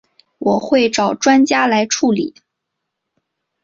[0.39, 2.33] 我会找专家来处理